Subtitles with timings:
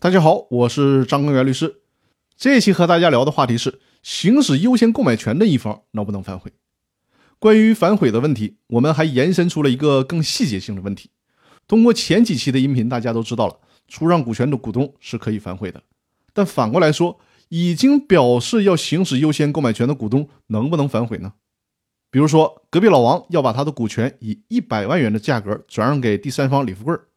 [0.00, 1.80] 大家好，我是张根源律师。
[2.36, 6.52] 这期和大家聊的话题是：行使优先购买权的一方能不能反悔？
[7.40, 11.10] 关于反悔的问题，我们还延伸出了一个更细节性的问题。
[11.66, 13.56] 通过前几期的音频，大家都知道了，
[13.88, 15.82] 出让股权的股东是可以反悔的。
[16.32, 17.18] 但反过来说，
[17.48, 21.32] 已经表示要行使优先购买权的股东能不能反悔呢？
[22.12, 27.07] 比如说，隔壁老王要把他的股权以一百万元的价格转让给第三方李富贵儿。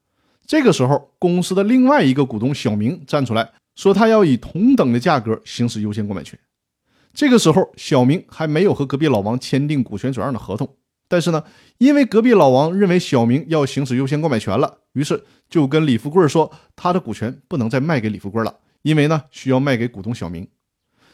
[0.52, 6.38] 这个时候，公司的另外一个股东小明站出来说，他要以同等的价格行使优先购买权。
[7.14, 10.76] 这个时候，小明还没有和隔壁老王签订股权转让的合同，
[11.08, 11.42] 但是呢，
[11.78, 20.46] 因为隔壁老王认为小明要行使优先购买权了，于是就跟李富贵说，他的股权不能再卖给李富贵了，因为呢，需要卖给股东小明。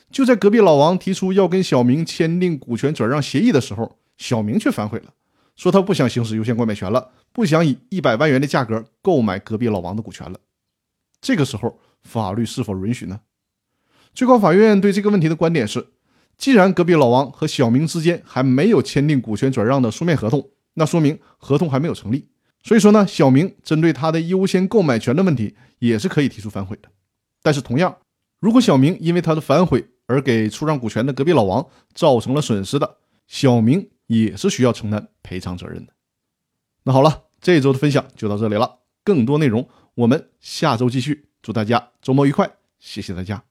[0.09, 5.13] 就在隔壁老王提出要跟小明签订股权转让协议的时候，小明却反悔了。
[5.55, 10.39] 说他不想行使优先购买权了，不想以一百万元的价格购买隔壁老王的股权了。
[11.21, 13.19] 这个时候，法律是否允许呢？
[14.11, 15.89] 最高法院对这个问题的观点是：
[16.35, 22.27] 既然隔壁老王和小明之间还没有签订股权转让的书面合同，那说明合同还没有成立。
[22.63, 26.89] 所以说呢，小明针对他的优先购买权的问题也是可以提出反悔的。
[27.43, 27.95] 但是同样，
[28.39, 33.91] 如果小明因为他的反悔而给出让股权的隔壁老王造成了损失的，小明。
[34.07, 35.91] 也是需要承担赔偿责任的。
[36.83, 41.29] 那好了，这周的分享就到这里了，更多内容我们下周继续。
[41.41, 43.46] 祝大家周末愉快，谢谢大家。